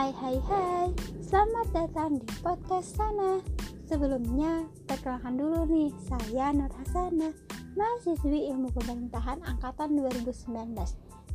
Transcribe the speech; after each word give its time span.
hai 0.00 0.40
hai 0.48 0.88
Selamat 1.20 1.68
datang 1.76 2.16
di 2.16 2.24
podcast 2.40 2.96
sana. 2.96 3.36
Sebelumnya, 3.84 4.64
perkenalkan 4.88 5.36
dulu 5.36 5.68
nih 5.68 5.92
Saya 6.08 6.56
Nur 6.56 6.72
Hasana 6.72 7.36
Mahasiswi 7.76 8.48
Ilmu 8.48 8.72
Pemerintahan 8.80 9.44
Angkatan 9.44 10.00
2019 10.00 10.72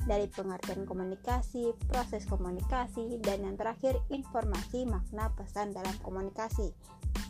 dari 0.06 0.30
pengertian 0.30 0.86
komunikasi, 0.86 1.74
proses 1.90 2.24
komunikasi, 2.30 3.18
dan 3.20 3.42
yang 3.42 3.58
terakhir 3.58 3.98
informasi 4.08 4.86
makna 4.86 5.34
pesan 5.34 5.74
dalam 5.74 5.92
komunikasi. 6.00 6.70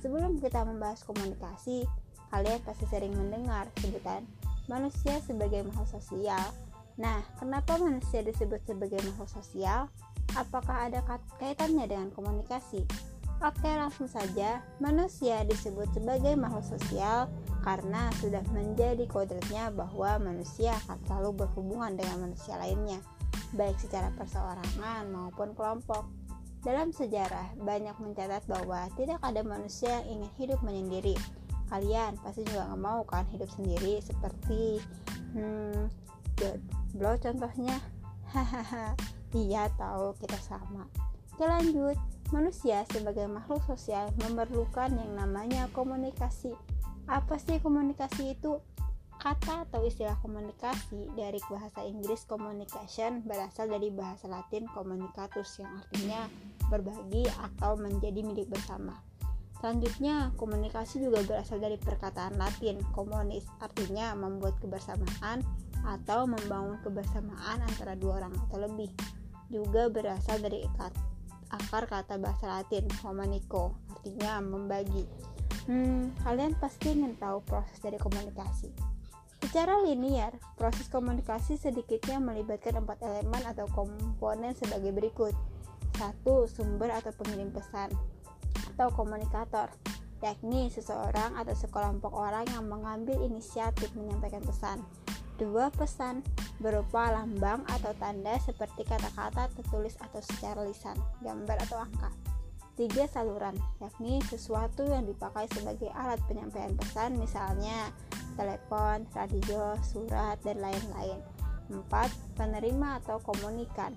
Sebelum 0.04 0.36
kita 0.38 0.62
membahas 0.62 1.00
komunikasi, 1.08 1.88
kalian 2.28 2.60
pasti 2.62 2.84
sering 2.92 3.16
mendengar 3.16 3.66
sebutan 3.80 4.28
manusia 4.68 5.18
sebagai 5.24 5.64
makhluk 5.64 5.88
sosial. 5.88 6.44
Nah, 7.00 7.24
kenapa 7.40 7.80
manusia 7.80 8.20
disebut 8.20 8.60
sebagai 8.68 9.00
makhluk 9.08 9.32
sosial? 9.32 9.88
Apakah 10.36 10.92
ada 10.92 11.00
kaitannya 11.40 11.88
dengan 11.88 12.12
komunikasi? 12.12 12.84
Oke, 13.45 13.68
langsung 13.68 14.08
saja. 14.08 14.64
Manusia 14.80 15.44
disebut 15.44 15.92
sebagai 15.92 16.32
makhluk 16.40 16.64
sosial 16.64 17.28
karena 17.60 18.08
sudah 18.16 18.40
menjadi 18.56 19.04
kodratnya 19.04 19.68
bahwa 19.68 20.32
manusia 20.32 20.72
akan 20.88 20.96
selalu 21.04 21.44
berhubungan 21.44 22.00
dengan 22.00 22.30
manusia 22.30 22.56
lainnya, 22.56 22.96
baik 23.52 23.77
secara 23.77 24.08
perseorangan 24.16 25.12
maupun 25.12 25.52
kelompok. 25.52 26.08
Dalam 26.64 26.96
sejarah, 26.96 27.52
banyak 27.61 27.92
mencatat 28.00 28.48
bahwa 28.48 28.88
tidak 28.96 29.20
ada 29.20 29.44
manusia 29.44 30.00
yang 30.00 30.24
ingin 30.24 30.33
hidup 30.41 30.61
menyendiri. 30.64 31.14
Kalian 31.68 32.16
pasti 32.24 32.41
juga 32.48 32.72
nggak 32.72 32.83
mau 32.83 33.05
kan 33.05 33.28
hidup 33.28 33.52
sendiri 33.52 34.00
seperti 34.00 34.80
hmm, 35.36 35.92
jomblo 36.41 37.12
contohnya. 37.20 37.77
Hahaha, 38.33 38.96
iya 39.36 39.68
tahu 39.77 40.16
kita 40.24 40.41
sama. 40.41 40.89
Oke 41.36 41.44
lanjut, 41.44 42.00
Manusia 42.34 42.82
sebagai 42.91 43.30
makhluk 43.30 43.62
sosial 43.70 44.10
memerlukan 44.19 44.91
yang 44.91 45.14
namanya 45.14 45.70
komunikasi. 45.70 46.50
Apa 47.06 47.38
sih 47.38 47.62
komunikasi 47.62 48.34
itu? 48.34 48.58
Kata 49.16 49.62
atau 49.62 49.86
istilah 49.86 50.18
komunikasi 50.18 51.06
dari 51.14 51.38
bahasa 51.46 51.86
Inggris 51.86 52.27
communication 52.27 53.22
berasal 53.22 53.70
dari 53.70 53.94
bahasa 53.94 54.27
Latin 54.27 54.66
communicatus 54.74 55.62
yang 55.62 55.70
artinya 55.78 56.27
berbagi 56.66 57.30
atau 57.30 57.78
menjadi 57.78 58.20
milik 58.27 58.50
bersama. 58.50 58.98
Selanjutnya, 59.62 60.34
komunikasi 60.36 61.00
juga 61.00 61.22
berasal 61.24 61.62
dari 61.62 61.78
perkataan 61.80 62.36
Latin 62.36 62.83
communis, 62.92 63.46
artinya 63.62 64.12
membuat 64.18 64.58
kebersamaan 64.58 65.46
atau 65.86 66.27
membangun 66.27 66.77
kebersamaan 66.83 67.62
antara 67.62 67.94
dua 67.94 68.18
orang 68.18 68.34
atau 68.46 68.66
lebih. 68.66 68.90
Juga 69.48 69.88
berasal 69.88 70.42
dari 70.42 70.66
akar 71.50 71.86
kata 71.86 72.19
bahasa 72.19 72.47
Latin 72.48 72.86
communico, 73.02 73.78
artinya 73.92 74.42
membagi. 74.42 75.06
Hmm, 75.66 76.14
kalian 76.22 76.55
pasti 76.62 76.94
ingin 76.94 77.19
tahu 77.19 77.42
proses 77.42 77.78
dari 77.83 77.98
komunikasi. 77.98 78.70
Secara 79.42 79.78
linear, 79.83 80.34
proses 80.58 80.91
komunikasi 80.91 81.58
sedikitnya 81.58 82.19
melibatkan 82.19 82.83
empat 82.83 82.98
elemen 83.02 83.42
atau 83.47 83.67
komponen 83.70 84.55
sebagai 84.58 84.91
berikut. 84.91 85.34
Satu, 85.96 86.51
sumber 86.51 86.92
atau 86.92 87.12
pengirim 87.14 87.55
pesan 87.55 87.95
atau 88.74 88.92
komunikator, 88.92 89.73
yakni 90.20 90.68
seseorang 90.68 91.33
atau 91.40 91.57
sekelompok 91.57 92.13
orang 92.13 92.45
yang 92.52 92.68
mengambil 92.68 93.17
inisiatif 93.24 93.89
menyampaikan 93.96 94.45
pesan. 94.45 94.84
Dua, 95.36 95.69
pesan 95.69 96.24
berupa 96.64 97.13
lambang 97.13 97.61
atau 97.69 97.92
tanda 98.01 98.41
seperti 98.41 98.89
kata-kata 98.89 99.52
tertulis 99.52 99.92
atau 100.01 100.24
secara 100.24 100.64
lisan, 100.64 100.97
gambar 101.20 101.61
atau 101.69 101.85
angka. 101.85 102.08
Tiga, 102.77 103.05
saluran, 103.05 103.57
yakni 103.80 104.20
sesuatu 104.29 104.85
yang 104.89 105.05
dipakai 105.05 105.45
sebagai 105.52 105.92
alat 105.92 106.20
penyampaian 106.25 106.73
pesan, 106.77 107.20
misalnya 107.20 107.92
telepon, 108.36 109.05
radio, 109.13 109.77
surat, 109.85 110.41
dan 110.41 110.61
lain-lain. 110.61 111.20
Empat, 111.69 112.08
penerima 112.36 113.01
atau 113.05 113.20
komunikan, 113.20 113.92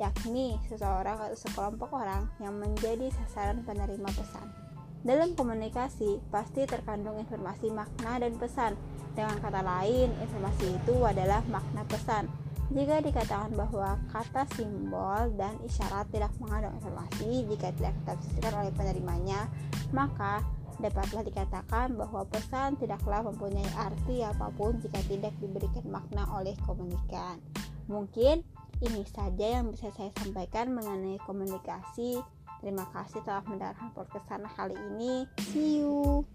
yakni 0.00 0.56
seseorang 0.72 1.20
atau 1.20 1.36
sekelompok 1.36 1.92
orang 1.92 2.28
yang 2.40 2.56
menjadi 2.56 3.12
sasaran 3.12 3.60
penerima 3.64 4.08
pesan. 4.12 4.67
Dalam 5.08 5.32
komunikasi, 5.32 6.20
pasti 6.28 6.68
terkandung 6.68 7.16
informasi 7.16 7.72
makna 7.72 8.20
dan 8.20 8.36
pesan. 8.36 8.76
Dengan 9.16 9.40
kata 9.40 9.64
lain, 9.64 10.12
informasi 10.20 10.76
itu 10.76 11.00
adalah 11.00 11.40
makna 11.48 11.80
pesan. 11.88 12.28
Jika 12.68 13.00
dikatakan 13.00 13.56
bahwa 13.56 13.96
kata 14.12 14.44
simbol 14.52 15.32
dan 15.40 15.56
isyarat 15.64 16.12
tidak 16.12 16.28
mengandung 16.36 16.76
informasi 16.76 17.48
jika 17.48 17.72
tidak 17.80 17.96
ditafsirkan 18.04 18.52
oleh 18.60 18.72
penerimanya, 18.76 19.48
maka 19.96 20.44
dapatlah 20.76 21.24
dikatakan 21.24 21.96
bahwa 21.96 22.28
pesan 22.28 22.76
tidaklah 22.76 23.24
mempunyai 23.24 23.64
arti 23.80 24.20
apa 24.20 24.52
pun 24.52 24.76
jika 24.84 25.00
tidak 25.08 25.32
diberikan 25.40 25.88
makna 25.88 26.28
oleh 26.36 26.52
komunikan. 26.68 27.40
Mungkin 27.88 28.44
ini 28.84 29.02
saja 29.08 29.56
yang 29.56 29.72
bisa 29.72 29.88
saya 29.96 30.12
sampaikan 30.20 30.68
mengenai 30.76 31.16
komunikasi. 31.24 32.20
Terima 32.58 32.84
kasih 32.90 33.22
telah 33.22 33.42
mendengarkan 33.46 33.94
podcast 33.94 34.26
sana 34.26 34.50
kali 34.50 34.74
ini. 34.74 35.26
See 35.54 35.78
you. 35.82 36.26